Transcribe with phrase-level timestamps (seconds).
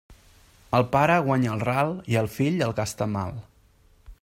[0.77, 3.39] El pare guanya el ral i el fill el gasta mal.